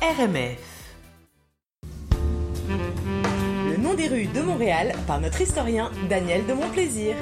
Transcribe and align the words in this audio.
RMF. 0.00 0.58
Le 3.68 3.76
nom 3.82 3.94
des 3.94 4.06
rues 4.06 4.26
de 4.26 4.40
Montréal 4.40 4.92
par 5.08 5.20
notre 5.20 5.40
historien 5.40 5.90
Daniel 6.08 6.46
de 6.46 6.52
Montplaisir. 6.52 7.16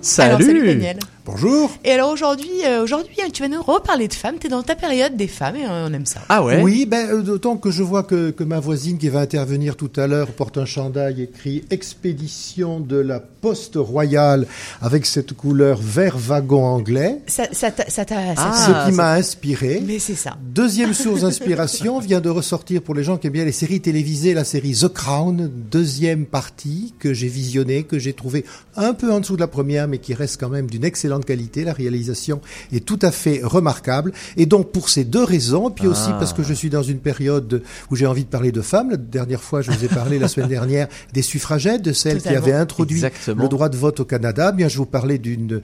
Salut, 0.00 0.34
Alors, 0.34 0.42
salut 0.42 0.66
Daniel. 0.66 0.98
Bonjour 1.30 1.70
Et 1.84 1.90
alors 1.92 2.10
aujourd'hui, 2.10 2.48
euh, 2.64 2.82
aujourd'hui, 2.82 3.14
tu 3.34 3.42
vas 3.42 3.48
nous 3.48 3.60
reparler 3.62 4.08
de 4.08 4.14
femmes. 4.14 4.36
T'es 4.40 4.48
dans 4.48 4.62
ta 4.62 4.74
période 4.74 5.14
des 5.14 5.26
femmes 5.26 5.56
et 5.56 5.66
on 5.68 5.92
aime 5.92 6.06
ça. 6.06 6.20
Ah 6.30 6.42
ouais 6.42 6.62
Oui, 6.62 6.86
ben, 6.86 7.06
euh, 7.10 7.20
d'autant 7.20 7.58
que 7.58 7.70
je 7.70 7.82
vois 7.82 8.02
que, 8.02 8.30
que 8.30 8.44
ma 8.44 8.60
voisine 8.60 8.96
qui 8.96 9.10
va 9.10 9.20
intervenir 9.20 9.76
tout 9.76 9.90
à 9.96 10.06
l'heure 10.06 10.28
porte 10.28 10.56
un 10.56 10.64
chandail 10.64 11.20
écrit 11.20 11.64
Expédition 11.70 12.80
de 12.80 12.96
la 12.96 13.20
Poste 13.20 13.74
Royale 13.76 14.46
avec 14.80 15.04
cette 15.04 15.34
couleur 15.34 15.78
vert 15.82 16.16
wagon 16.16 16.64
anglais, 16.64 17.18
Ça, 17.26 17.44
ça, 17.52 17.70
t'a- 17.72 17.90
ça, 17.90 18.06
Ah, 18.38 18.84
ce 18.86 18.88
qui 18.90 18.96
m'a 18.96 19.12
inspiré. 19.12 19.82
Mais 19.86 19.98
c'est 19.98 20.14
ça. 20.14 20.38
Deuxième 20.42 20.94
source 20.94 21.20
d'inspiration 21.20 21.98
vient 21.98 22.22
de 22.22 22.30
ressortir 22.30 22.80
pour 22.80 22.94
les 22.94 23.04
gens 23.04 23.18
qui 23.18 23.26
aiment 23.26 23.34
bien 23.34 23.44
les 23.44 23.52
séries 23.52 23.82
télévisées, 23.82 24.32
la 24.32 24.44
série 24.44 24.72
The 24.72 24.88
Crown, 24.88 25.50
deuxième 25.70 26.24
partie 26.24 26.94
que 26.98 27.12
j'ai 27.12 27.28
visionnée, 27.28 27.82
que 27.82 27.98
j'ai 27.98 28.14
trouvée 28.14 28.46
un 28.76 28.94
peu 28.94 29.12
en 29.12 29.20
dessous 29.20 29.36
de 29.36 29.40
la 29.40 29.46
première, 29.46 29.88
mais 29.88 29.98
qui 29.98 30.14
reste 30.14 30.40
quand 30.40 30.48
même 30.48 30.70
d'une 30.70 30.84
excellente 30.84 31.17
qualité. 31.24 31.64
La 31.64 31.72
réalisation 31.72 32.40
est 32.72 32.84
tout 32.84 32.98
à 33.02 33.10
fait 33.10 33.40
remarquable. 33.42 34.12
Et 34.36 34.46
donc 34.46 34.72
pour 34.72 34.88
ces 34.88 35.04
deux 35.04 35.24
raisons, 35.24 35.70
puis 35.70 35.86
aussi 35.86 36.08
Ah. 36.10 36.16
parce 36.18 36.32
que 36.32 36.42
je 36.42 36.54
suis 36.54 36.70
dans 36.70 36.82
une 36.82 36.98
période 36.98 37.62
où 37.90 37.96
j'ai 37.96 38.06
envie 38.06 38.24
de 38.24 38.28
parler 38.30 38.52
de 38.52 38.60
femmes. 38.62 38.90
La 38.90 38.96
dernière 38.96 39.42
fois, 39.42 39.62
je 39.62 39.70
vous 39.70 39.84
ai 39.84 39.88
parlé 39.88 40.18
la 40.18 40.28
semaine 40.28 40.48
dernière 40.48 40.88
des 41.12 41.22
suffragettes, 41.22 41.82
de 41.82 41.92
celles 41.92 42.22
qui 42.22 42.28
avaient 42.28 42.52
introduit 42.52 42.96
Exactement. 43.04 43.42
le 43.42 43.48
droit 43.48 43.68
de 43.68 43.76
vote 43.76 44.00
au 44.00 44.04
Canada. 44.04 44.52
Bien, 44.52 44.68
je 44.68 44.78
vous 44.78 44.86
parlais 44.86 45.18
d'une 45.18 45.60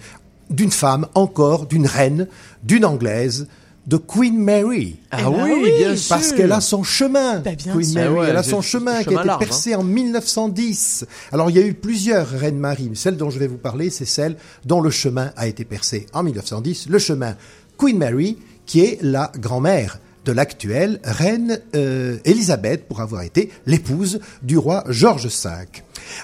d'une 0.51 0.71
femme, 0.71 1.07
encore, 1.15 1.65
d'une 1.67 1.87
reine, 1.87 2.29
d'une 2.63 2.85
anglaise, 2.85 3.47
de 3.87 3.97
Queen 3.99 4.39
Mary. 4.39 4.97
Ah 5.11 5.19
Eh 5.21 5.23
ben 5.25 5.31
oui, 5.45 5.51
oui, 5.63 5.73
bien 5.79 5.95
Parce 6.09 6.29
sûr. 6.29 6.37
qu'elle 6.37 6.53
a 6.53 6.61
son 6.61 6.83
chemin, 6.83 7.41
Bah, 7.41 7.51
bien 7.55 7.73
Queen 7.75 7.85
sûr. 7.85 7.95
Mary. 8.01 8.15
Ah 8.17 8.21
ouais, 8.21 8.27
elle 8.31 8.37
a 8.37 8.43
son 8.43 8.63
chemin 8.63 9.03
qui 9.03 9.11
a 9.11 9.13
été 9.13 9.25
large, 9.25 9.29
hein. 9.31 9.39
percé 9.47 9.75
en 9.75 9.83
1910. 9.85 11.07
Alors 11.33 11.51
il 11.51 11.57
y 11.57 11.59
a 11.59 11.67
eu 11.67 11.75
plusieurs 11.75 12.29
reines 12.29 12.59
Marie, 12.59 12.89
mais 12.91 12.97
celle 12.97 13.17
dont 13.17 13.31
je 13.31 13.39
vais 13.39 13.47
vous 13.47 13.59
parler, 13.59 13.91
c'est 13.91 14.05
celle 14.07 14.37
dont 14.65 14.81
le 14.81 14.91
chemin 14.91 15.33
a 15.37 15.47
été 15.47 15.65
percé 15.65 16.07
en 16.13 16.23
1910, 16.23 16.87
le 16.89 16.99
chemin 16.99 17.37
Queen 17.79 17.99
Mary, 17.99 18.39
qui 18.67 18.81
est 18.81 18.99
la 19.03 19.31
grand-mère 19.39 19.99
de 20.25 20.33
l'actuelle 20.33 21.01
reine 21.05 21.61
euh, 21.75 22.19
Élisabeth, 22.25 22.87
pour 22.89 23.01
avoir 23.01 23.23
été 23.23 23.51
l'épouse 23.67 24.21
du 24.43 24.59
roi 24.59 24.85
George 24.89 25.27
V. 25.27 25.51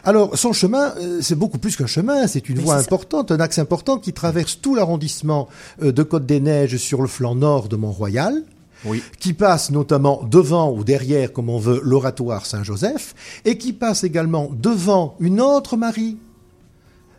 Alors, 0.04 0.36
son 0.36 0.52
chemin, 0.52 0.94
euh, 0.98 1.20
c'est 1.22 1.34
beaucoup 1.34 1.58
plus 1.58 1.76
qu'un 1.76 1.86
chemin, 1.86 2.26
c'est 2.26 2.48
une 2.48 2.58
Mais 2.58 2.62
voie 2.62 2.76
importante, 2.76 3.32
un 3.32 3.40
axe 3.40 3.58
important 3.58 3.98
qui 3.98 4.12
traverse 4.12 4.60
tout 4.60 4.74
l'arrondissement 4.74 5.48
euh, 5.82 5.92
de 5.92 6.02
Côte-des-Neiges 6.02 6.76
sur 6.76 7.02
le 7.02 7.08
flanc 7.08 7.34
nord 7.34 7.68
de 7.68 7.76
Mont-Royal, 7.76 8.42
Oui. 8.84 9.02
qui 9.18 9.32
passe 9.32 9.70
notamment 9.70 10.22
devant 10.28 10.72
ou 10.72 10.84
derrière, 10.84 11.32
comme 11.32 11.48
on 11.48 11.58
veut, 11.58 11.80
l'oratoire 11.82 12.46
Saint-Joseph, 12.46 13.14
et 13.44 13.58
qui 13.58 13.72
passe 13.72 14.04
également 14.04 14.50
devant 14.52 15.16
une 15.20 15.40
autre 15.40 15.76
Marie, 15.76 16.18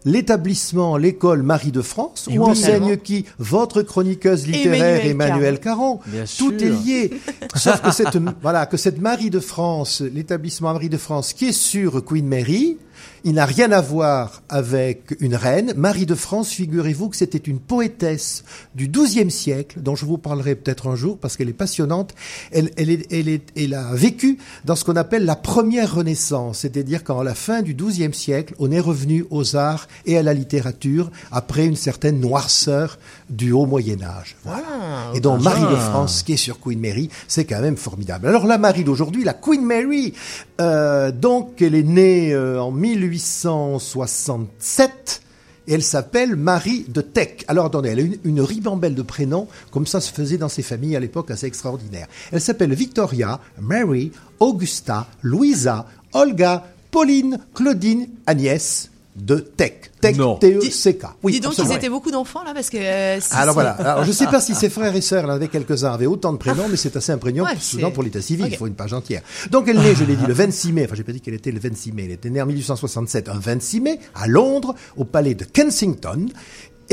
l'établissement, 0.05 0.97
l'école 0.97 1.43
Marie 1.43 1.71
de 1.71 1.81
France, 1.81 2.27
Et 2.29 2.37
où 2.37 2.43
oui, 2.43 2.51
enseigne 2.51 2.97
qui 2.97 3.25
Votre 3.39 3.81
chroniqueuse 3.81 4.47
littéraire 4.47 5.05
Emmanuel 5.05 5.11
Emmanuel 5.11 5.59
Caron. 5.59 5.99
Bien 6.05 6.23
Tout 6.23 6.27
sûr. 6.27 6.53
est 6.53 6.85
lié. 6.85 7.11
Sauf 7.55 7.81
que 7.81 7.91
cette, 7.91 8.17
voilà, 8.41 8.65
que 8.65 8.77
cette 8.77 8.99
Marie 8.99 9.29
de 9.29 9.39
France, 9.39 10.01
l'établissement 10.01 10.73
Marie 10.73 10.89
de 10.89 10.97
France, 10.97 11.33
qui 11.33 11.49
est 11.49 11.51
sur 11.51 12.03
Queen 12.03 12.27
Mary, 12.27 12.77
il 13.23 13.33
n'a 13.33 13.45
rien 13.45 13.71
à 13.71 13.81
voir 13.81 14.41
avec 14.49 15.15
une 15.19 15.35
reine. 15.35 15.73
Marie 15.75 16.05
de 16.05 16.15
France, 16.15 16.49
figurez-vous 16.49 17.09
que 17.09 17.15
c'était 17.15 17.37
une 17.37 17.59
poétesse 17.59 18.43
du 18.75 18.87
XIIe 18.87 19.29
siècle, 19.29 19.79
dont 19.81 19.95
je 19.95 20.05
vous 20.05 20.17
parlerai 20.17 20.55
peut-être 20.55 20.87
un 20.87 20.95
jour 20.95 21.17
parce 21.17 21.37
qu'elle 21.37 21.49
est 21.49 21.53
passionnante. 21.53 22.13
Elle, 22.51 22.71
elle, 22.77 22.89
est, 22.89 23.11
elle, 23.11 23.29
est, 23.29 23.43
elle 23.55 23.73
a 23.73 23.93
vécu 23.93 24.37
dans 24.65 24.75
ce 24.75 24.85
qu'on 24.85 24.95
appelle 24.95 25.25
la 25.25 25.35
première 25.35 25.93
Renaissance, 25.93 26.59
c'est-à-dire 26.59 27.03
qu'à 27.03 27.23
la 27.23 27.35
fin 27.35 27.61
du 27.61 27.75
XIIe 27.75 28.13
siècle, 28.13 28.55
on 28.59 28.71
est 28.71 28.79
revenu 28.79 29.25
aux 29.29 29.55
arts 29.55 29.87
et 30.05 30.17
à 30.17 30.23
la 30.23 30.33
littérature 30.33 31.11
après 31.31 31.65
une 31.65 31.75
certaine 31.75 32.19
noirceur 32.19 32.97
du 33.29 33.51
haut 33.51 33.65
Moyen 33.65 34.01
Âge. 34.01 34.35
Voilà. 34.43 34.63
Ah, 34.71 35.11
Et 35.13 35.19
donc. 35.19 35.41
Marie 35.41 35.61
de 35.61 35.79
France, 35.79 36.23
qui 36.23 36.33
est 36.33 36.37
sur 36.37 36.59
Queen 36.59 36.79
Mary, 36.79 37.09
c'est 37.27 37.45
quand 37.45 37.61
même 37.61 37.77
formidable. 37.77 38.27
Alors 38.27 38.45
la 38.45 38.57
Marie 38.57 38.83
d'aujourd'hui, 38.83 39.23
la 39.23 39.33
Queen 39.33 39.63
Mary, 39.63 40.13
euh, 40.59 41.11
donc 41.11 41.61
elle 41.61 41.75
est 41.75 41.83
née 41.83 42.33
euh, 42.33 42.61
en 42.61 42.71
1867. 42.95 45.21
Et 45.67 45.73
elle 45.73 45.83
s'appelle 45.83 46.35
Marie 46.35 46.85
de 46.89 47.01
Teck. 47.01 47.45
Alors 47.47 47.65
attendez, 47.65 47.89
elle 47.89 47.99
a 47.99 48.03
une, 48.03 48.17
une 48.23 48.41
ribambelle 48.41 48.95
de 48.95 49.01
prénoms, 49.01 49.47
comme 49.71 49.87
ça 49.87 50.01
se 50.01 50.11
faisait 50.11 50.37
dans 50.37 50.49
ces 50.49 50.63
familles 50.63 50.95
à 50.95 50.99
l'époque 50.99 51.31
assez 51.31 51.45
extraordinaire. 51.45 52.07
Elle 52.31 52.41
s'appelle 52.41 52.73
Victoria, 52.73 53.39
Mary, 53.59 54.11
Augusta, 54.39 55.07
Louisa, 55.21 55.85
Olga, 56.13 56.65
Pauline, 56.89 57.39
Claudine, 57.53 58.07
Agnès 58.25 58.90
de. 59.15 59.35
Teck, 59.35 59.91
Non. 60.17 60.35
T-E-C-K. 60.37 61.05
Oui, 61.21 61.33
Dis 61.33 61.39
donc, 61.41 61.51
absolument. 61.51 61.73
ils 61.73 61.77
étaient 61.77 61.89
beaucoup 61.89 62.11
d'enfants 62.11 62.43
là 62.43 62.53
parce 62.53 62.69
que. 62.69 62.77
euh, 62.77 63.19
si 63.19 63.33
Alors 63.33 63.53
voilà. 63.53 63.71
Alors 63.71 64.03
je 64.03 64.09
ne 64.09 64.13
sais 64.13 64.25
pas 64.27 64.41
si 64.41 64.55
ses 64.55 64.69
frères 64.69 64.95
et 64.95 65.01
sœurs, 65.01 65.23
il 65.23 65.27
y 65.27 65.31
en 65.31 65.35
avait 65.35 65.47
quelques-uns, 65.47 65.91
avaient 65.93 66.05
autant 66.07 66.33
de 66.33 66.37
prénoms, 66.37 66.67
mais 66.69 66.77
c'est 66.77 66.95
assez 66.95 67.11
imprégnant 67.11 67.43
Ouais, 67.43 67.53
pour- 67.53 67.61
souvent 67.61 67.87
c'est- 67.87 67.93
pour 67.93 68.03
l'état 68.03 68.21
civil. 68.21 68.45
Ok. 68.45 68.51
Il 68.53 68.57
faut 68.57 68.67
une 68.67 68.73
page 68.75 68.93
entière. 68.93 69.21
Donc 69.51 69.67
elle 69.67 69.79
naît, 69.79 69.93
je 69.95 70.03
l'ai 70.05 70.15
dit, 70.15 70.25
le 70.25 70.33
26 70.35 70.71
mai. 70.73 70.85
Enfin, 70.85 70.95
j'ai 70.95 71.03
pas 71.03 71.11
dit 71.11 71.21
qu'elle 71.21 71.33
était 71.35 71.51
le 71.51 71.59
26 71.59 71.91
mai. 71.91 72.05
Elle 72.05 72.11
était 72.11 72.29
née 72.29 72.41
en 72.41 72.45
1867, 72.47 73.29
un 73.29 73.37
26 73.39 73.81
mai, 73.81 73.99
à 74.15 74.27
Londres, 74.27 74.73
au 74.97 75.03
palais 75.03 75.35
de 75.35 75.43
Kensington. 75.45 76.27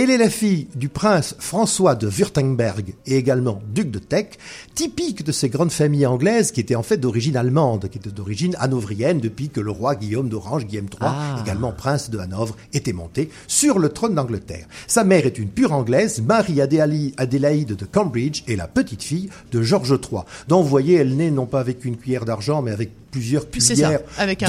Elle 0.00 0.10
est 0.10 0.16
la 0.16 0.30
fille 0.30 0.68
du 0.76 0.88
prince 0.88 1.34
François 1.40 1.96
de 1.96 2.06
Württemberg 2.06 2.94
et 3.04 3.16
également 3.16 3.60
duc 3.74 3.90
de 3.90 3.98
Teck, 3.98 4.38
typique 4.76 5.24
de 5.24 5.32
ces 5.32 5.48
grandes 5.48 5.72
familles 5.72 6.06
anglaises 6.06 6.52
qui 6.52 6.60
étaient 6.60 6.76
en 6.76 6.84
fait 6.84 6.98
d'origine 6.98 7.36
allemande, 7.36 7.88
qui 7.90 7.98
étaient 7.98 8.10
d'origine 8.10 8.54
hanovrienne 8.60 9.18
depuis 9.18 9.48
que 9.48 9.58
le 9.58 9.72
roi 9.72 9.96
Guillaume 9.96 10.28
d'Orange, 10.28 10.66
Guillaume 10.66 10.84
III, 10.86 11.00
Ah. 11.02 11.42
également 11.44 11.72
prince 11.72 12.10
de 12.10 12.18
Hanovre, 12.18 12.56
était 12.72 12.92
monté 12.92 13.28
sur 13.48 13.80
le 13.80 13.88
trône 13.88 14.14
d'Angleterre. 14.14 14.68
Sa 14.86 15.02
mère 15.02 15.26
est 15.26 15.36
une 15.36 15.48
pure 15.48 15.72
anglaise, 15.72 16.22
Marie 16.22 16.60
Adélaïde 16.60 17.74
de 17.74 17.84
Cambridge, 17.84 18.44
et 18.46 18.54
la 18.54 18.68
petite 18.68 19.02
fille 19.02 19.30
de 19.50 19.62
George 19.62 19.90
III. 20.00 20.20
Donc 20.46 20.62
vous 20.62 20.70
voyez, 20.70 20.94
elle 20.94 21.16
naît 21.16 21.32
non 21.32 21.46
pas 21.46 21.58
avec 21.58 21.84
une 21.84 21.96
cuillère 21.96 22.24
d'argent, 22.24 22.62
mais 22.62 22.70
avec 22.70 22.92
plusieurs 23.10 23.42
ça, 23.42 23.48
cuillères 23.74 24.00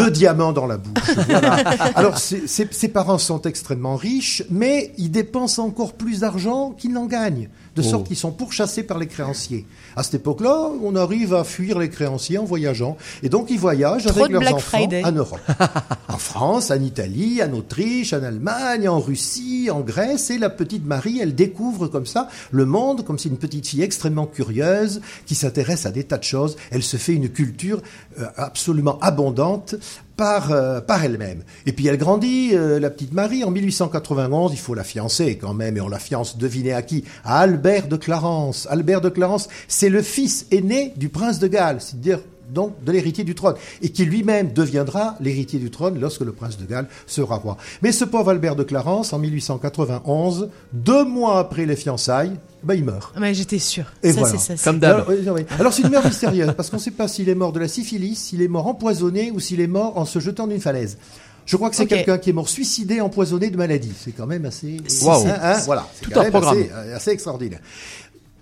de 0.06 0.10
diamants 0.10 0.52
dans 0.54 0.66
la 0.68 0.78
bouche. 0.78 1.04
Voilà. 1.28 1.56
Alors 1.96 2.18
ses, 2.18 2.48
ses- 2.48 2.68
ses 2.72 2.88
parents 2.90 3.18
sont 3.18 3.42
extrêmement 3.44 3.96
riches, 3.96 4.44
mais 4.50 4.94
ils 4.98 5.12
dépensent 5.12 5.64
encore 5.64 5.94
plus 5.94 6.20
d'argent 6.22 6.72
qu'ils 6.78 6.92
n'en 6.94 7.06
gagnent, 7.06 7.50
de 7.82 7.88
sorte 7.88 8.08
qu'ils 8.08 8.18
sont 8.18 8.32
pourchassés 8.32 8.84
par 8.84 8.98
les 8.98 9.08
créanciers. 9.08 9.66
À 9.96 10.04
cette 10.04 10.16
époque-là, 10.16 10.70
on 10.84 10.96
arrive 10.96 11.34
à 11.34 11.44
fuir 11.44 11.80
les 11.80 11.90
créanciers 11.90 12.38
en 12.38 12.46
voyageant, 12.46 12.98
et 13.24 13.30
donc 13.30 13.48
ils 13.50 13.60
voyagent 13.60 14.06
Trop 14.06 14.20
avec 14.20 14.32
leurs 14.32 14.42
Black 14.42 14.56
enfants 14.56 14.78
Friday. 14.78 15.04
en 15.04 15.12
Europe, 15.12 15.40
en 16.08 16.18
France, 16.18 16.72
en 16.72 16.82
Italie, 16.82 17.42
en 17.44 17.54
Autriche, 17.54 18.14
en 18.14 18.24
Allemagne, 18.24 18.88
en 18.88 19.00
Russie, 19.00 19.70
en 19.72 19.82
Grèce, 19.82 20.30
et 20.30 20.38
la 20.38 20.50
petite 20.50 20.86
Marie, 20.86 21.20
elle 21.22 21.36
découvre 21.36 21.88
comme 21.88 22.06
ça 22.06 22.30
le 22.52 22.66
monde, 22.66 23.06
comme 23.06 23.18
c'est 23.18 23.30
une 23.30 23.38
petite 23.38 23.68
fille 23.68 23.82
extrêmement 23.82 24.26
curieuse 24.26 25.02
qui 25.26 25.36
s'intéresse 25.36 25.86
à 25.86 25.92
des 25.92 26.04
tas 26.04 26.18
de 26.18 26.24
choses. 26.24 26.58
Elle 26.72 26.84
se 26.84 26.98
fait 26.98 27.14
une 27.14 27.30
culture 27.30 27.82
euh, 28.20 28.26
absolument 28.38 29.00
abondante 29.00 29.76
par, 30.20 30.52
euh, 30.52 30.82
par 30.82 31.02
elle-même. 31.06 31.44
Et 31.66 31.72
puis 31.72 31.88
elle 31.88 31.98
grandit, 31.98 32.50
euh, 32.54 32.78
la 32.78 32.90
petite 32.90 33.14
Marie, 33.14 33.46
en 33.46 33.52
1891, 33.52 34.52
il 34.52 34.60
faut 34.60 34.74
la 34.74 34.84
fiancer 34.84 35.38
quand 35.38 35.54
même, 35.54 35.78
et 35.78 35.82
on 35.82 35.88
la 35.88 35.98
fiance, 35.98 36.38
devinez 36.38 36.74
à 36.74 36.82
qui 36.82 37.06
À 37.24 37.40
Albert 37.40 37.88
de 37.88 37.96
Clarence. 37.96 38.68
Albert 38.70 39.00
de 39.00 39.08
Clarence, 39.08 39.48
c'est 39.70 39.88
le 39.88 40.02
fils 40.02 40.46
aîné 40.52 40.94
du 40.98 41.08
prince 41.08 41.40
de 41.40 41.48
Galles, 41.48 41.80
c'est-à-dire 41.80 42.20
donc 42.54 42.84
de 42.84 42.92
l'héritier 42.92 43.24
du 43.24 43.36
trône, 43.36 43.56
et 43.82 43.90
qui 43.90 44.06
lui-même 44.06 44.52
deviendra 44.54 45.16
l'héritier 45.20 45.60
du 45.60 45.70
trône 45.72 46.00
lorsque 46.00 46.22
le 46.22 46.32
prince 46.32 46.58
de 46.58 46.66
Galles 46.66 46.88
sera 47.08 47.36
roi. 47.38 47.58
Mais 47.82 47.92
ce 47.92 48.06
pauvre 48.06 48.30
Albert 48.32 48.56
de 48.56 48.64
Clarence, 48.64 49.14
en 49.14 49.20
1891, 49.20 50.50
deux 50.74 51.06
mois 51.06 51.40
après 51.40 51.66
les 51.66 51.76
fiançailles, 51.76 52.34
ben, 52.64 52.74
il 52.74 52.84
meurt. 52.84 53.18
Ouais, 53.18 53.34
j'étais 53.34 53.60
sûre. 53.60 53.86
Et 54.04 54.12
ça, 54.12 54.20
voilà. 54.20 54.38
c'est 54.38 54.40
ça. 54.40 54.58
c'est- 54.58 54.64
Comme 54.64 54.80
d'hab. 54.80 54.96
Alors, 54.96 55.10
oui, 55.10 55.16
oui. 55.34 55.46
Alors, 55.60 55.74
c'est 55.74 55.84
une 55.84 55.92
mort 55.92 56.06
mystérieuse, 56.06 56.52
parce 56.58 56.70
qu'on 56.70 56.78
ne 56.78 56.82
sait 56.82 56.92
pas 56.92 57.08
s'il 57.08 57.30
est 57.30 57.36
mort 57.36 57.54
de 57.54 57.60
la 57.60 57.68
syphilis, 57.68 58.16
s'il 58.16 58.42
est 58.42 58.48
mort 58.48 58.68
empoisonné 58.68 59.32
ou 59.32 59.40
s'il 59.40 59.62
est 59.62 59.68
mort 59.68 59.98
en 59.98 60.06
se 60.06 60.20
jetant 60.20 60.48
d'une 60.48 60.60
falaise. 60.60 60.98
Je 61.46 61.56
crois 61.56 61.72
que 61.72 61.76
c'est 61.76 61.88
quelqu'un 61.88 62.20
qui 62.20 62.30
est 62.30 62.34
mort 62.34 62.48
suicidé, 62.48 63.02
empoisonné 63.02 63.50
de 63.50 63.58
maladie. 63.58 63.92
C'est 64.00 64.12
quand 64.12 64.28
même 64.28 64.46
assez... 64.46 64.78
Waouh. 65.02 65.26
Hein, 65.28 65.36
hein, 65.42 65.58
voilà. 65.66 65.88
C'est 66.00 66.12
Tout 66.12 66.20
un 66.20 66.30
programme. 66.30 66.58
Assez, 66.60 66.72
euh, 66.72 66.96
assez 66.96 67.10
extraordinaire. 67.12 67.60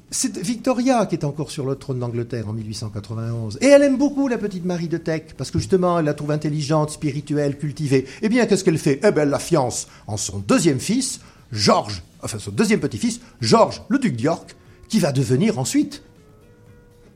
C'est 0.10 0.38
Victoria 0.38 1.06
qui 1.06 1.16
est 1.16 1.26
encore 1.26 1.52
sur 1.52 1.66
le 1.66 1.76
trône 1.76 2.00
d'Angleterre 2.00 2.48
en 2.48 2.54
1891. 2.54 3.58
Et 3.60 3.66
elle 3.68 3.84
aime 3.84 3.98
beaucoup 3.98 4.30
la 4.30 4.38
petite 4.38 4.64
Marie 4.64 4.88
de 4.88 4.98
Teck, 4.98 5.36
parce 5.36 5.52
que 5.52 5.60
justement, 5.60 6.00
elle 6.00 6.06
la 6.06 6.14
trouve 6.14 6.32
intelligente, 6.32 6.92
spirituelle, 6.92 7.58
cultivée. 7.58 8.06
Eh 8.22 8.30
bien, 8.30 8.46
qu'est-ce 8.46 8.64
qu'elle 8.64 8.78
fait? 8.78 9.02
Eh 9.04 9.12
bien, 9.12 9.24
elle 9.24 9.30
la 9.30 9.40
fiance 9.40 9.88
en 10.08 10.16
son 10.16 10.40
deuxième 10.40 10.80
fils, 10.80 11.20
Georges, 11.52 12.04
enfin 12.22 12.40
son 12.40 12.52
deuxième 12.52 12.80
petit-fils, 12.80 13.20
Georges, 13.42 13.82
le 13.90 14.00
duc 14.00 14.16
d'York, 14.16 14.56
qui 14.88 15.00
va 15.00 15.12
devenir 15.12 15.60
ensuite 15.60 16.04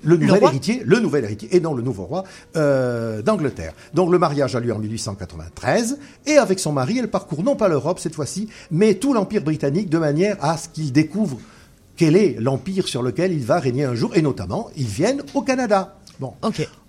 le 0.03 0.17
nouvel 0.17 0.43
héritier, 0.43 0.81
le 0.83 0.99
nouvel 0.99 1.23
héritier, 1.23 1.55
et 1.55 1.61
non 1.61 1.73
le 1.73 1.83
nouveau 1.83 2.03
roi 2.03 2.25
euh, 2.57 3.21
d'Angleterre. 3.21 3.73
Donc 3.93 4.11
le 4.11 4.19
mariage 4.19 4.53
a 4.55 4.59
lieu 4.59 4.73
en 4.73 4.79
1893, 4.79 5.97
et 6.25 6.37
avec 6.37 6.59
son 6.59 6.73
mari, 6.73 6.97
elle 6.99 7.09
parcourt 7.09 7.43
non 7.43 7.55
pas 7.55 7.69
l'Europe 7.69 7.99
cette 7.99 8.15
fois-ci, 8.15 8.49
mais 8.69 8.95
tout 8.95 9.13
l'Empire 9.13 9.43
britannique, 9.43 9.89
de 9.89 9.97
manière 9.97 10.43
à 10.43 10.57
ce 10.57 10.67
qu'il 10.67 10.91
découvre 10.91 11.37
quel 11.95 12.15
est 12.15 12.37
l'empire 12.39 12.87
sur 12.87 13.03
lequel 13.03 13.31
il 13.31 13.43
va 13.43 13.59
régner 13.59 13.85
un 13.85 13.95
jour, 13.95 14.15
et 14.15 14.21
notamment, 14.21 14.69
ils 14.75 14.85
viennent 14.85 15.23
au 15.33 15.41
Canada. 15.41 15.97
Bon. 16.19 16.35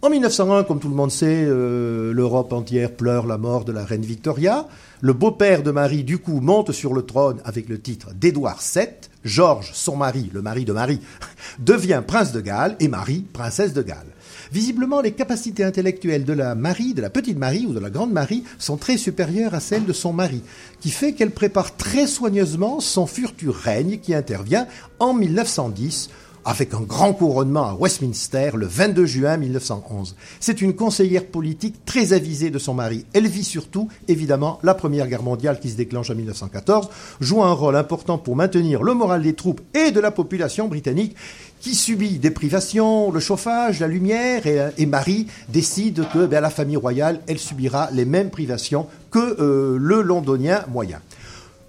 En 0.02 0.10
1901, 0.10 0.64
comme 0.64 0.78
tout 0.78 0.90
le 0.90 0.94
monde 0.94 1.10
sait, 1.10 1.44
euh, 1.46 2.12
l'Europe 2.12 2.52
entière 2.52 2.92
pleure 2.92 3.26
la 3.26 3.38
mort 3.38 3.64
de 3.64 3.72
la 3.72 3.82
reine 3.82 4.02
Victoria. 4.02 4.66
Le 5.00 5.14
beau-père 5.14 5.62
de 5.62 5.70
Marie, 5.70 6.04
du 6.04 6.18
coup, 6.18 6.40
monte 6.40 6.72
sur 6.72 6.92
le 6.92 7.00
trône 7.00 7.40
avec 7.46 7.68
le 7.70 7.80
titre 7.80 8.12
d'Édouard 8.14 8.60
VII. 8.74 8.88
Georges, 9.24 9.70
son 9.72 9.96
mari, 9.96 10.28
le 10.34 10.42
mari 10.42 10.66
de 10.66 10.74
Marie, 10.74 11.00
devient 11.58 12.02
prince 12.06 12.32
de 12.32 12.42
Galles 12.42 12.76
et 12.78 12.88
Marie, 12.88 13.24
princesse 13.32 13.72
de 13.72 13.80
Galles. 13.80 14.12
Visiblement, 14.52 15.00
les 15.00 15.12
capacités 15.12 15.64
intellectuelles 15.64 16.26
de 16.26 16.34
la 16.34 16.54
Marie, 16.54 16.92
de 16.92 17.00
la 17.00 17.08
petite 17.08 17.38
Marie 17.38 17.64
ou 17.64 17.72
de 17.72 17.80
la 17.80 17.88
grande 17.88 18.12
Marie, 18.12 18.44
sont 18.58 18.76
très 18.76 18.98
supérieures 18.98 19.54
à 19.54 19.60
celles 19.60 19.86
de 19.86 19.94
son 19.94 20.12
mari, 20.12 20.42
qui 20.78 20.90
fait 20.90 21.14
qu'elle 21.14 21.30
prépare 21.30 21.74
très 21.74 22.06
soigneusement 22.06 22.78
son 22.80 23.06
futur 23.06 23.54
règne 23.54 23.98
qui 23.98 24.14
intervient 24.14 24.66
en 24.98 25.14
1910 25.14 26.10
avec 26.44 26.74
un 26.74 26.80
grand 26.80 27.12
couronnement 27.12 27.64
à 27.64 27.74
Westminster 27.74 28.50
le 28.54 28.66
22 28.66 29.06
juin 29.06 29.36
1911. 29.36 30.16
C'est 30.40 30.60
une 30.60 30.74
conseillère 30.74 31.26
politique 31.26 31.84
très 31.84 32.12
avisée 32.12 32.50
de 32.50 32.58
son 32.58 32.74
mari. 32.74 33.04
Elle 33.12 33.28
vit 33.28 33.44
surtout, 33.44 33.88
évidemment, 34.08 34.58
la 34.62 34.74
Première 34.74 35.06
Guerre 35.06 35.22
mondiale 35.22 35.60
qui 35.60 35.70
se 35.70 35.76
déclenche 35.76 36.10
en 36.10 36.14
1914, 36.14 36.88
joue 37.20 37.42
un 37.42 37.52
rôle 37.52 37.76
important 37.76 38.18
pour 38.18 38.36
maintenir 38.36 38.82
le 38.82 38.94
moral 38.94 39.22
des 39.22 39.34
troupes 39.34 39.60
et 39.74 39.90
de 39.90 40.00
la 40.00 40.10
population 40.10 40.68
britannique 40.68 41.16
qui 41.60 41.76
subit 41.76 42.18
des 42.18 42.32
privations, 42.32 43.12
le 43.12 43.20
chauffage, 43.20 43.78
la 43.78 43.86
lumière, 43.86 44.46
et, 44.46 44.60
et 44.78 44.86
Marie 44.86 45.28
décide 45.48 46.04
que 46.12 46.26
ben, 46.26 46.40
la 46.40 46.50
famille 46.50 46.76
royale, 46.76 47.20
elle 47.28 47.38
subira 47.38 47.88
les 47.92 48.04
mêmes 48.04 48.30
privations 48.30 48.88
que 49.12 49.36
euh, 49.40 49.78
le 49.78 50.02
londonien 50.02 50.64
moyen. 50.72 51.00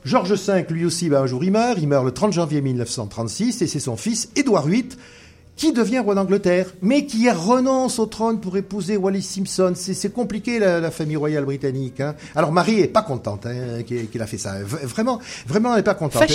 Georges 0.05 0.33
V, 0.33 0.65
lui 0.69 0.85
aussi, 0.85 1.09
ben, 1.09 1.21
un 1.21 1.27
jour 1.27 1.43
il 1.43 1.51
meurt. 1.51 1.77
Il 1.81 1.87
meurt 1.87 2.05
le 2.05 2.11
30 2.11 2.33
janvier 2.33 2.61
1936 2.61 3.61
et 3.61 3.67
c'est 3.67 3.79
son 3.79 3.95
fils, 3.95 4.29
Édouard 4.35 4.67
VIII, 4.67 4.89
qui 5.55 5.71
devient 5.71 5.99
roi 5.99 6.15
d'Angleterre, 6.15 6.73
mais 6.81 7.05
qui 7.05 7.29
renonce 7.29 7.99
au 7.99 8.05
trône 8.05 8.41
pour 8.41 8.57
épouser 8.57 8.97
Wallis 8.97 9.21
Simpson. 9.21 9.73
C'est 9.75 10.11
compliqué 10.11 10.59
la, 10.59 10.79
la, 10.79 10.91
famille 10.91 11.15
royale 11.15 11.45
britannique. 11.45 12.01
Hein. 12.01 12.15
Alors 12.35 12.51
Marie 12.51 12.79
est 12.79 12.87
pas 12.87 13.03
contente 13.03 13.45
hein, 13.45 13.83
qu'il 13.83 14.21
a 14.21 14.27
fait 14.27 14.37
ça. 14.37 14.55
Vraiment, 14.63 15.19
vraiment, 15.47 15.71
elle 15.71 15.77
n'est 15.77 15.83
pas 15.83 15.93
contente. 15.93 16.31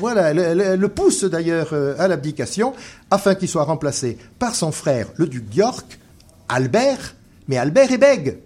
Voilà, 0.00 0.30
elle, 0.30 0.38
elle, 0.60 0.80
le 0.80 0.88
pousse 0.88 1.24
d'ailleurs 1.24 1.70
euh, 1.72 1.94
à 1.98 2.08
l'abdication 2.08 2.72
afin 3.10 3.34
qu'il 3.34 3.48
soit 3.48 3.64
remplacé 3.64 4.16
par 4.38 4.54
son 4.54 4.72
frère, 4.72 5.08
le 5.16 5.26
duc 5.26 5.48
d'York, 5.48 5.98
Albert. 6.48 7.14
Mais 7.48 7.58
Albert 7.58 7.92
est 7.92 7.98
bègue. 7.98 8.38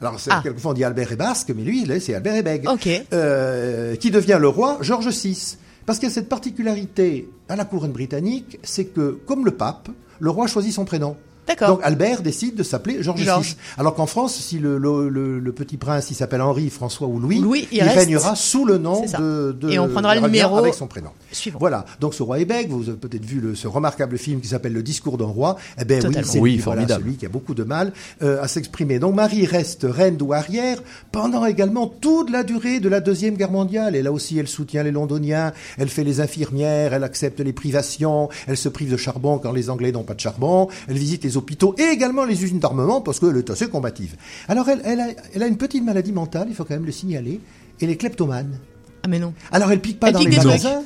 Alors, 0.00 0.16
Ah. 0.30 0.40
quelquefois 0.42 0.70
on 0.70 0.74
dit 0.74 0.84
Albert 0.84 1.12
est 1.12 1.16
basque, 1.16 1.52
mais 1.56 1.62
lui, 1.62 1.86
c'est 2.00 2.14
Albert 2.14 2.34
est 2.36 2.42
bègue. 2.42 2.68
Ok. 2.68 2.88
Euh, 3.12 3.96
qui 3.96 4.10
devient 4.10 4.38
le 4.40 4.48
roi 4.48 4.78
Georges 4.80 5.08
VI. 5.08 5.56
Parce 5.86 5.98
qu'il 5.98 6.08
y 6.08 6.12
a 6.12 6.14
cette 6.14 6.28
particularité 6.28 7.30
à 7.48 7.56
la 7.56 7.64
couronne 7.64 7.92
britannique, 7.92 8.58
c'est 8.62 8.84
que, 8.86 9.18
comme 9.26 9.44
le 9.44 9.52
pape, 9.52 9.88
le 10.20 10.30
roi 10.30 10.46
choisit 10.46 10.72
son 10.72 10.84
prénom. 10.84 11.16
D'accord. 11.48 11.68
Donc 11.68 11.80
Albert 11.82 12.22
décide 12.22 12.54
de 12.54 12.62
s'appeler 12.62 13.02
Georges 13.02 13.22
Georges. 13.22 13.48
VI. 13.52 13.56
Alors 13.78 13.94
qu'en 13.94 14.06
France, 14.06 14.36
si 14.36 14.58
le, 14.58 14.78
le, 14.78 15.08
le, 15.08 15.38
le 15.40 15.52
petit 15.52 15.76
prince 15.78 16.10
il 16.10 16.14
s'appelle 16.14 16.42
Henri, 16.42 16.68
François 16.70 17.08
ou 17.08 17.18
Louis, 17.18 17.38
Louis, 17.40 17.66
il 17.72 17.78
il, 17.78 17.82
régnera 17.84 18.36
sous 18.36 18.64
le 18.64 18.78
nom 18.78 19.04
C'est 19.06 19.18
de, 19.18 19.56
de 19.58 19.70
Et 19.70 19.78
on 19.78 19.88
prendra 19.88 20.14
le 20.14 20.20
numéro 20.20 20.58
avec 20.58 20.74
son 20.74 20.86
prénom. 20.86 21.10
suivant. 21.32 21.58
Voilà. 21.58 21.84
Donc 22.00 22.14
ce 22.14 22.22
roi 22.22 22.38
est 22.38 22.44
bègue. 22.44 22.70
Vous 22.70 22.88
avez 22.88 22.98
peut-être 22.98 23.24
vu 23.24 23.40
le, 23.40 23.54
ce 23.54 23.66
remarquable 23.66 24.18
film 24.18 24.40
qui 24.40 24.48
s'appelle 24.48 24.72
Le 24.72 24.82
discours 24.82 25.16
d'un 25.18 25.24
roi. 25.26 25.56
Eh 25.80 25.84
ben 25.84 25.96
oui, 25.96 26.02
Totalement. 26.02 26.28
c'est 26.30 26.38
Oui, 26.38 26.52
lui, 26.56 26.58
voilà, 26.58 26.80
formidable. 26.82 27.02
celui 27.04 27.16
qui 27.16 27.26
a 27.26 27.30
beaucoup 27.30 27.54
de 27.54 27.64
mal 27.64 27.92
euh, 28.22 28.42
à 28.42 28.48
s'exprimer. 28.48 28.98
Donc 28.98 29.14
Marie 29.14 29.46
reste 29.46 29.86
reine 29.88 30.16
douairière 30.16 30.78
pendant 31.12 31.46
également 31.46 31.86
toute 31.86 32.30
la 32.30 32.42
durée 32.44 32.80
de 32.80 32.88
la 32.88 33.00
deuxième 33.00 33.36
guerre 33.36 33.50
mondiale. 33.52 33.96
Et 33.96 34.02
là 34.02 34.12
aussi, 34.12 34.38
elle 34.38 34.48
soutient 34.48 34.82
les 34.82 34.90
Londoniens. 34.90 35.52
Elle 35.78 35.88
fait 35.88 36.04
les 36.04 36.20
infirmières. 36.20 36.92
Elle 36.92 37.04
accepte 37.04 37.40
les 37.40 37.52
privations. 37.54 38.28
Elle 38.46 38.56
se 38.56 38.68
prive 38.68 38.90
de 38.90 38.96
charbon 38.96 39.38
quand 39.38 39.52
les 39.52 39.70
Anglais 39.70 39.92
n'ont 39.92 40.02
pas 40.04 40.14
de 40.14 40.20
charbon. 40.20 40.68
Elle 40.88 40.98
visite 40.98 41.24
les 41.24 41.36
hôpitaux 41.38 41.74
et 41.78 41.84
également 41.92 42.24
les 42.24 42.44
usines 42.44 42.58
d'armement 42.58 43.00
parce 43.00 43.18
qu'elle 43.20 43.36
est 43.36 43.50
assez 43.50 43.68
combative. 43.68 44.16
Alors 44.48 44.68
elle, 44.68 44.82
elle, 44.84 45.00
a, 45.00 45.06
elle 45.34 45.42
a 45.42 45.46
une 45.46 45.56
petite 45.56 45.84
maladie 45.84 46.12
mentale. 46.12 46.46
Il 46.50 46.54
faut 46.54 46.64
quand 46.64 46.74
même 46.74 46.86
le 46.86 46.92
signaler. 46.92 47.40
Elle 47.80 47.90
est 47.90 47.96
kleptomane. 47.96 48.58
Ah, 49.02 49.08
mais 49.08 49.18
non. 49.18 49.32
Alors 49.52 49.70
elle 49.72 49.80
pique 49.80 49.98
pas 50.00 50.08
Elle 50.08 50.14
dans 50.14 50.18
pique 50.20 50.30
les 50.30 50.36
magasins. 50.36 50.82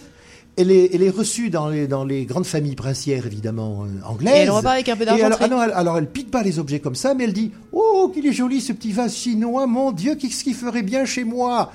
Elle 0.56 0.70
est, 0.70 0.94
elle 0.94 1.02
est 1.02 1.08
reçue 1.10 1.48
dans 1.48 1.70
les, 1.70 1.86
dans 1.86 2.04
les 2.04 2.26
grandes 2.26 2.44
familles 2.44 2.74
princières, 2.76 3.24
évidemment, 3.24 3.84
euh, 3.84 4.06
anglaises. 4.06 4.34
Et 4.34 4.38
elle 4.40 4.50
repart 4.50 4.74
avec 4.74 4.88
un 4.90 4.96
peu 4.96 5.04
Et 5.04 5.06
d'argenterie. 5.06 5.24
alors, 5.24 5.38
ah 5.40 5.48
non, 5.48 5.62
elle, 5.62 5.70
alors, 5.72 5.96
elle 5.96 6.10
pique 6.10 6.30
pas 6.30 6.42
les 6.42 6.58
objets 6.58 6.78
comme 6.78 6.94
ça, 6.94 7.14
mais 7.14 7.24
elle 7.24 7.32
dit 7.32 7.52
Oh, 7.72 8.10
qu'il 8.12 8.26
est 8.26 8.34
joli 8.34 8.60
ce 8.60 8.74
petit 8.74 8.92
vase 8.92 9.16
chinois, 9.16 9.66
mon 9.66 9.92
Dieu, 9.92 10.14
qu'est-ce 10.14 10.44
qu'il 10.44 10.54
ferait 10.54 10.82
bien 10.82 11.06
chez 11.06 11.24
moi? 11.24 11.72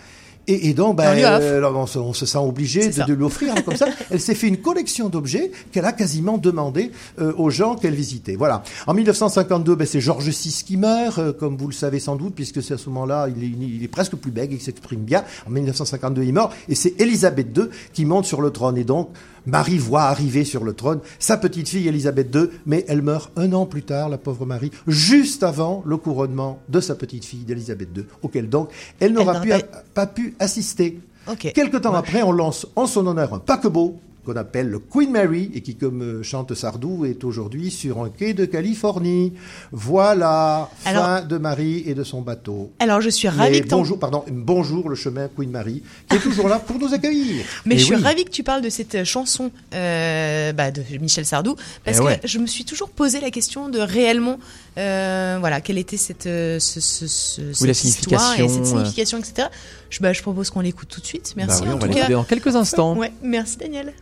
Et, 0.47 0.69
et 0.69 0.73
donc, 0.73 0.95
ben, 0.95 1.17
euh, 1.17 1.57
alors, 1.57 1.75
on, 1.75 1.85
se, 1.85 1.99
on 1.99 2.13
se 2.13 2.25
sent 2.25 2.38
obligé 2.38 2.89
de, 2.89 3.03
de 3.03 3.13
lui 3.13 3.23
offrir 3.23 3.53
hein, 3.55 3.61
comme 3.61 3.75
ça. 3.75 3.88
Elle 4.11 4.21
s'est 4.21 4.35
fait 4.35 4.47
une 4.47 4.57
collection 4.57 5.09
d'objets 5.09 5.51
qu'elle 5.71 5.85
a 5.85 5.91
quasiment 5.91 6.38
demandé 6.38 6.91
euh, 7.19 7.33
aux 7.38 7.49
gens 7.49 7.75
qu'elle 7.75 7.95
visitait. 7.95 8.35
Voilà. 8.35 8.63
En 8.88 8.94
1952, 8.94 9.75
ben, 9.75 9.85
c'est 9.85 9.99
Georges 9.99 10.29
VI 10.29 10.63
qui 10.65 10.77
meurt, 10.77 11.19
euh, 11.19 11.33
comme 11.33 11.57
vous 11.57 11.67
le 11.67 11.73
savez 11.73 11.99
sans 11.99 12.15
doute, 12.15 12.33
puisque 12.33 12.63
c'est 12.63 12.75
à 12.75 12.77
ce 12.77 12.89
moment-là, 12.89 13.27
il 13.35 13.44
est, 13.44 13.47
il 13.47 13.83
est 13.83 13.89
presque 13.89 14.15
plus 14.15 14.31
bègue, 14.31 14.53
il 14.53 14.61
s'exprime 14.61 15.01
bien. 15.01 15.23
En 15.45 15.49
1952, 15.49 16.23
il 16.23 16.33
meurt, 16.33 16.53
et 16.69 16.75
c'est 16.75 16.99
Élisabeth 16.99 17.47
II 17.55 17.63
qui 17.94 18.05
monte 18.05 18.25
sur 18.25 18.41
le 18.41 18.51
trône. 18.51 18.77
Et 18.77 18.85
donc, 18.85 19.09
Marie 19.47 19.77
voit 19.79 20.03
arriver 20.03 20.44
sur 20.45 20.63
le 20.63 20.73
trône 20.73 20.99
sa 21.19 21.38
petite 21.38 21.67
fille 21.69 21.88
Élisabeth 21.88 22.33
II, 22.35 22.49
mais 22.65 22.85
elle 22.88 23.01
meurt 23.01 23.31
un 23.38 23.51
an 23.53 23.65
plus 23.65 23.81
tard, 23.83 24.09
la 24.09 24.17
pauvre 24.17 24.45
Marie, 24.45 24.71
juste 24.88 25.41
avant 25.41 25.81
le 25.85 25.97
couronnement 25.97 26.59
de 26.69 26.79
sa 26.79 26.94
petite 26.95 27.25
fille 27.25 27.45
d'Élisabeth 27.45 27.89
II, 27.95 28.03
auquel 28.21 28.49
donc 28.49 28.69
elle 28.99 29.13
n'aura 29.13 29.33
n'aura 29.33 29.41
pu- 29.41 29.49
pas- 29.49 29.83
pas 29.94 30.07
pu 30.07 30.35
assister. 30.39 30.99
Ok. 31.31 31.51
Quelque 31.53 31.77
temps 31.77 31.94
après, 31.94 32.21
on 32.21 32.31
lance 32.31 32.67
en 32.75 32.85
son 32.88 33.07
honneur 33.07 33.33
un 33.33 33.39
paquebot 33.39 33.99
qu'on 34.27 34.35
appelle 34.35 34.68
le 34.68 34.79
Queen 34.79 35.09
Mary 35.12 35.50
et 35.53 35.62
qui, 35.62 35.75
comme 35.75 36.21
chante 36.21 36.53
Sardou, 36.53 37.06
est 37.06 37.24
aujourd'hui 37.24 37.71
sur 37.71 38.01
un 38.03 38.09
quai 38.09 38.33
de 38.33 38.44
Californie. 38.45 39.31
Voilà, 39.71 40.69
fin 40.79 40.89
Alors- 40.91 41.25
de 41.25 41.38
Marie 41.38 41.83
et 41.85 41.94
de 41.94 42.03
son 42.03 42.21
bateau. 42.21 42.71
Alors, 42.79 43.00
je 43.00 43.09
suis 43.09 43.29
ravie 43.29 43.62
que 43.62 43.69
bonjour, 43.69 43.97
pardon, 44.00 44.24
bonjour 44.29 44.89
le 44.89 44.95
chemin 44.95 45.29
Queen 45.33 45.50
Mary, 45.50 45.81
qui 46.09 46.18
est 46.18 46.19
toujours 46.19 46.50
là 46.50 46.59
pour 46.59 46.77
nous 46.77 46.94
accueillir. 46.94 47.45
Mais 47.65 47.75
Eh 47.75 47.77
je 47.79 47.85
suis 47.85 47.95
ravie 47.95 48.25
que 48.25 48.29
tu 48.29 48.44
parles 48.44 48.62
de 48.62 48.69
cette 48.69 49.03
chanson 49.06 49.50
euh, 49.74 50.51
bah, 50.51 50.71
de 50.71 50.81
Michel 51.00 51.25
Sardou 51.25 51.56
parce 51.85 51.97
Eh 51.97 52.01
que 52.01 52.06
ouais. 52.06 52.19
je 52.23 52.39
me 52.39 52.47
suis 52.47 52.65
toujours 52.65 52.89
posé 52.89 53.21
la 53.21 53.31
question 53.31 53.69
de 53.69 53.80
réellement, 53.80 54.38
euh, 54.77 55.38
voilà, 55.39 55.62
quelle 55.62 55.77
était 55.77 55.95
cette, 55.97 56.27
euh, 56.27 56.59
ce, 56.59 56.81
ce, 56.81 57.07
ce- 57.07 57.41
Oui, 57.62 57.68
la 57.68 57.73
cette 57.73 57.85
histoire 57.85 58.33
et 58.33 58.35
signification, 58.38 58.56
cette 58.56 58.65
signification, 58.65 59.18
etc. 59.19 59.47
Je, 59.89 60.00
bah, 60.01 60.12
je 60.12 60.21
propose 60.21 60.50
qu'on 60.50 60.59
l'écoute 60.59 60.89
tout 60.89 61.00
de 61.01 61.06
suite. 61.06 61.33
Merci 61.38 61.62
Bah 61.62 61.68
oui, 61.68 61.73
en 61.73 61.75
on 61.75 61.80
va 61.80 61.88
cas. 61.88 61.94
l'écouter 61.94 62.13
dans 62.13 62.23
quelques 62.25 62.56
instants. 62.56 62.95
Ouais, 62.97 63.12
merci 63.23 63.57
Daniel. 63.57 63.94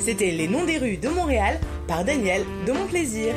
C'était 0.00 0.30
Les 0.30 0.48
Noms 0.48 0.64
des 0.64 0.78
rues 0.78 0.96
de 0.96 1.08
Montréal 1.08 1.60
par 1.86 2.04
Daniel 2.04 2.42
de 2.66 2.72
Mon 2.72 2.86
Plaisir. 2.86 3.34